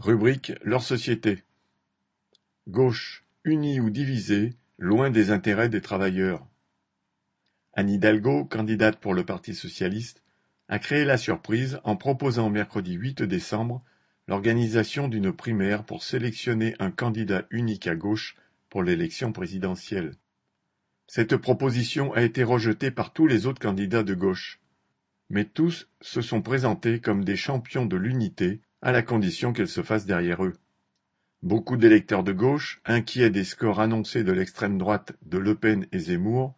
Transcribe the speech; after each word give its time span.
Rubrique 0.00 0.52
Leur 0.62 0.84
société. 0.84 1.42
Gauche, 2.68 3.24
unie 3.42 3.80
ou 3.80 3.90
divisée, 3.90 4.54
loin 4.78 5.10
des 5.10 5.32
intérêts 5.32 5.68
des 5.68 5.80
travailleurs. 5.80 6.46
Anne 7.74 7.90
Hidalgo, 7.90 8.44
candidate 8.44 9.00
pour 9.00 9.12
le 9.12 9.24
Parti 9.24 9.56
socialiste, 9.56 10.22
a 10.68 10.78
créé 10.78 11.04
la 11.04 11.16
surprise 11.16 11.80
en 11.82 11.96
proposant 11.96 12.48
mercredi 12.48 12.92
8 12.92 13.24
décembre 13.24 13.82
l'organisation 14.28 15.08
d'une 15.08 15.32
primaire 15.32 15.82
pour 15.82 16.04
sélectionner 16.04 16.76
un 16.78 16.92
candidat 16.92 17.46
unique 17.50 17.88
à 17.88 17.96
gauche 17.96 18.36
pour 18.68 18.84
l'élection 18.84 19.32
présidentielle. 19.32 20.14
Cette 21.08 21.36
proposition 21.36 22.12
a 22.12 22.22
été 22.22 22.44
rejetée 22.44 22.92
par 22.92 23.12
tous 23.12 23.26
les 23.26 23.46
autres 23.46 23.60
candidats 23.60 24.04
de 24.04 24.14
gauche. 24.14 24.60
Mais 25.28 25.44
tous 25.44 25.88
se 26.00 26.20
sont 26.20 26.40
présentés 26.40 27.00
comme 27.00 27.24
des 27.24 27.36
champions 27.36 27.84
de 27.84 27.96
l'unité 27.96 28.60
à 28.82 28.92
la 28.92 29.02
condition 29.02 29.52
qu'elle 29.52 29.68
se 29.68 29.82
fasse 29.82 30.06
derrière 30.06 30.44
eux. 30.44 30.54
Beaucoup 31.42 31.76
d'électeurs 31.76 32.24
de 32.24 32.32
gauche, 32.32 32.80
inquiets 32.84 33.30
des 33.30 33.44
scores 33.44 33.80
annoncés 33.80 34.24
de 34.24 34.32
l'extrême 34.32 34.78
droite 34.78 35.12
de 35.24 35.38
Le 35.38 35.54
Pen 35.54 35.86
et 35.92 35.98
Zemmour, 35.98 36.54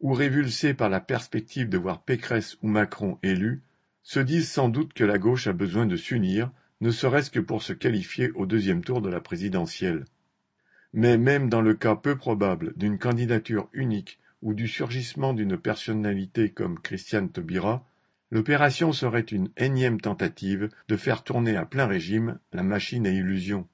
ou 0.00 0.12
révulsés 0.12 0.74
par 0.74 0.88
la 0.88 1.00
perspective 1.00 1.68
de 1.68 1.78
voir 1.78 2.02
Pécresse 2.02 2.58
ou 2.62 2.68
Macron 2.68 3.18
élus, 3.22 3.62
se 4.02 4.20
disent 4.20 4.50
sans 4.50 4.68
doute 4.68 4.92
que 4.92 5.04
la 5.04 5.18
gauche 5.18 5.46
a 5.46 5.52
besoin 5.52 5.86
de 5.86 5.96
s'unir, 5.96 6.50
ne 6.80 6.90
serait-ce 6.90 7.30
que 7.30 7.40
pour 7.40 7.62
se 7.62 7.72
qualifier 7.72 8.30
au 8.32 8.44
deuxième 8.44 8.84
tour 8.84 9.00
de 9.00 9.08
la 9.08 9.20
présidentielle. 9.20 10.04
Mais 10.92 11.16
même 11.16 11.48
dans 11.48 11.62
le 11.62 11.74
cas 11.74 11.96
peu 11.96 12.16
probable 12.16 12.74
d'une 12.76 12.98
candidature 12.98 13.68
unique 13.72 14.18
ou 14.42 14.52
du 14.52 14.68
surgissement 14.68 15.32
d'une 15.32 15.56
personnalité 15.56 16.50
comme 16.50 16.78
Christiane 16.78 17.30
Taubira, 17.30 17.86
L'opération 18.30 18.92
serait 18.92 19.20
une 19.20 19.50
énième 19.56 20.00
tentative 20.00 20.68
de 20.88 20.96
faire 20.96 21.24
tourner 21.24 21.56
à 21.56 21.66
plein 21.66 21.86
régime 21.86 22.38
la 22.52 22.62
machine 22.62 23.06
à 23.06 23.10
illusions. 23.10 23.68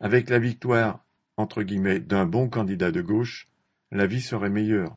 Avec 0.00 0.30
la 0.30 0.38
victoire 0.38 1.04
entre 1.36 1.62
guillemets 1.62 2.00
d'un 2.00 2.26
bon 2.26 2.48
candidat 2.48 2.90
de 2.90 3.00
gauche, 3.00 3.48
la 3.90 4.06
vie 4.06 4.20
serait 4.20 4.50
meilleure. 4.50 4.96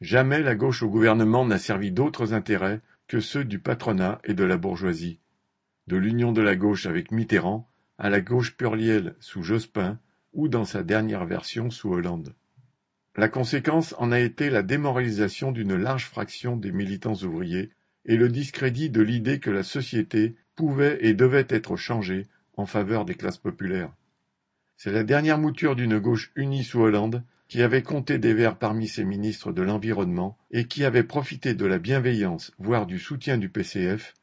Jamais 0.00 0.40
la 0.40 0.54
gauche 0.54 0.82
au 0.82 0.88
gouvernement 0.88 1.44
n'a 1.44 1.58
servi 1.58 1.92
d'autres 1.92 2.32
intérêts 2.32 2.80
que 3.06 3.20
ceux 3.20 3.44
du 3.44 3.58
patronat 3.58 4.20
et 4.24 4.34
de 4.34 4.44
la 4.44 4.56
bourgeoisie. 4.56 5.20
De 5.86 5.96
l'union 5.96 6.32
de 6.32 6.42
la 6.42 6.56
gauche 6.56 6.86
avec 6.86 7.10
Mitterrand 7.10 7.68
à 7.98 8.08
la 8.08 8.20
gauche 8.20 8.56
plurielle 8.56 9.16
sous 9.20 9.42
Jospin 9.42 9.98
ou 10.32 10.48
dans 10.48 10.64
sa 10.64 10.82
dernière 10.82 11.26
version 11.26 11.70
sous 11.70 11.92
Hollande. 11.92 12.34
La 13.20 13.28
conséquence 13.28 13.94
en 13.98 14.12
a 14.12 14.18
été 14.18 14.48
la 14.48 14.62
démoralisation 14.62 15.52
d'une 15.52 15.76
large 15.76 16.06
fraction 16.06 16.56
des 16.56 16.72
militants 16.72 17.16
ouvriers 17.16 17.68
et 18.06 18.16
le 18.16 18.30
discrédit 18.30 18.88
de 18.88 19.02
l'idée 19.02 19.40
que 19.40 19.50
la 19.50 19.62
société 19.62 20.36
pouvait 20.56 20.96
et 21.02 21.12
devait 21.12 21.46
être 21.50 21.76
changée 21.76 22.28
en 22.56 22.64
faveur 22.64 23.04
des 23.04 23.14
classes 23.14 23.36
populaires. 23.36 23.92
C'est 24.78 24.90
la 24.90 25.04
dernière 25.04 25.36
mouture 25.36 25.76
d'une 25.76 25.98
gauche 25.98 26.32
unie 26.34 26.64
sous 26.64 26.80
Hollande 26.80 27.22
qui 27.46 27.60
avait 27.60 27.82
compté 27.82 28.16
des 28.16 28.32
Verts 28.32 28.56
parmi 28.56 28.88
ses 28.88 29.04
ministres 29.04 29.52
de 29.52 29.60
l'Environnement 29.60 30.38
et 30.50 30.64
qui 30.64 30.86
avait 30.86 31.04
profité 31.04 31.52
de 31.52 31.66
la 31.66 31.78
bienveillance, 31.78 32.52
voire 32.58 32.86
du 32.86 32.98
soutien 32.98 33.36
du 33.36 33.50
PCF, 33.50 34.14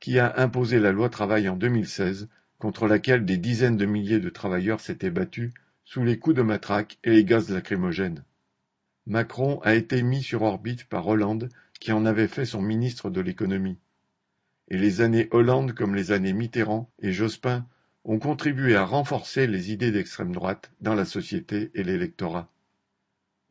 qui 0.00 0.20
a 0.20 0.32
imposé 0.36 0.78
la 0.78 0.92
loi 0.92 1.08
travail 1.08 1.48
en 1.48 1.56
2016, 1.56 2.28
contre 2.58 2.86
laquelle 2.86 3.24
des 3.24 3.36
dizaines 3.36 3.76
de 3.76 3.86
milliers 3.86 4.20
de 4.20 4.30
travailleurs 4.30 4.78
s'étaient 4.78 5.10
battus 5.10 5.50
sous 5.90 6.04
les 6.04 6.18
coups 6.18 6.36
de 6.36 6.42
matraque 6.42 6.98
et 7.02 7.12
les 7.12 7.24
gaz 7.24 7.48
lacrymogènes. 7.48 8.22
Macron 9.06 9.58
a 9.60 9.74
été 9.74 10.02
mis 10.02 10.22
sur 10.22 10.42
orbite 10.42 10.84
par 10.84 11.06
Hollande 11.06 11.48
qui 11.80 11.92
en 11.92 12.04
avait 12.04 12.28
fait 12.28 12.44
son 12.44 12.60
ministre 12.60 13.08
de 13.08 13.22
l'économie. 13.22 13.78
Et 14.68 14.76
les 14.76 15.00
années 15.00 15.28
Hollande 15.30 15.72
comme 15.72 15.94
les 15.94 16.12
années 16.12 16.34
Mitterrand 16.34 16.90
et 17.00 17.14
Jospin 17.14 17.66
ont 18.04 18.18
contribué 18.18 18.76
à 18.76 18.84
renforcer 18.84 19.46
les 19.46 19.72
idées 19.72 19.90
d'extrême 19.90 20.32
droite 20.32 20.70
dans 20.82 20.94
la 20.94 21.06
société 21.06 21.70
et 21.72 21.84
l'électorat. 21.84 22.52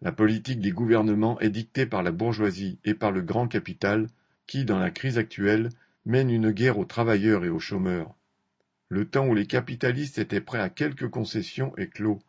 La 0.03 0.11
politique 0.11 0.61
des 0.61 0.71
gouvernements 0.71 1.39
est 1.39 1.49
dictée 1.49 1.87
par 1.87 2.03
la 2.03 2.11
bourgeoisie 2.11 2.77
et 2.85 2.93
par 2.93 3.11
le 3.11 3.23
grand 3.23 3.47
capital 3.47 4.09
qui, 4.45 4.63
dans 4.63 4.77
la 4.77 4.91
crise 4.91 5.17
actuelle, 5.17 5.69
mène 6.05 6.29
une 6.29 6.51
guerre 6.51 6.77
aux 6.77 6.85
travailleurs 6.85 7.45
et 7.45 7.49
aux 7.49 7.59
chômeurs. 7.59 8.13
Le 8.89 9.09
temps 9.09 9.27
où 9.27 9.35
les 9.35 9.47
capitalistes 9.47 10.17
étaient 10.17 10.39
prêts 10.39 10.61
à 10.61 10.69
quelques 10.69 11.09
concessions 11.09 11.75
est 11.75 11.89
clos, 11.89 12.19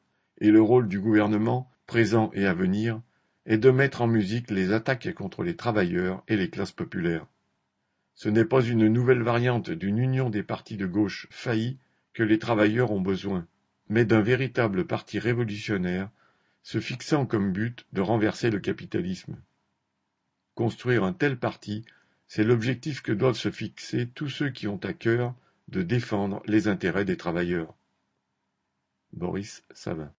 et 0.41 0.51
le 0.51 0.63
rôle 0.63 0.89
du 0.89 1.01
gouvernement, 1.01 1.71
présent 1.87 2.31
et 2.35 2.47
à 2.47 2.55
venir, 2.55 3.01
est 3.47 3.59
de 3.59 3.71
mettre 3.71 4.03
en 4.03 4.07
musique 4.07 4.51
les 4.51 4.73
attaques 4.73 5.13
contre 5.15 5.43
les 5.43 5.57
travailleurs 5.57 6.23
et 6.29 6.37
les 6.37 6.51
classes 6.51 6.73
populaires. 6.73 7.27
Ce 8.15 8.29
n'est 8.29 8.45
pas 8.45 8.63
une 8.63 8.89
nouvelle 8.89 9.23
variante 9.23 9.71
d'une 9.71 9.99
union 9.99 10.29
des 10.29 10.43
partis 10.43 10.77
de 10.77 10.87
gauche 10.87 11.29
faillis 11.31 11.79
que 12.13 12.23
les 12.23 12.39
travailleurs 12.39 12.91
ont 12.91 13.01
besoin, 13.01 13.47
mais 13.89 14.05
d'un 14.05 14.21
véritable 14.21 14.87
parti 14.87 15.19
révolutionnaire 15.19 16.11
se 16.63 16.81
fixant 16.81 17.27
comme 17.27 17.53
but 17.53 17.87
de 17.93 18.01
renverser 18.01 18.51
le 18.51 18.59
capitalisme. 18.59 19.37
Construire 20.55 21.05
un 21.05 21.13
tel 21.13 21.39
parti, 21.39 21.85
c'est 22.27 22.45
l'objectif 22.45 23.01
que 23.01 23.13
doivent 23.13 23.37
se 23.37 23.51
fixer 23.51 24.09
tous 24.09 24.29
ceux 24.29 24.51
qui 24.51 24.67
ont 24.67 24.81
à 24.85 24.93
cœur 24.93 25.35
de 25.69 25.83
défendre 25.83 26.43
les 26.47 26.69
intérêts 26.69 27.05
des 27.05 27.17
travailleurs. 27.17 27.75
Boris 29.13 29.63
Savin 29.71 30.13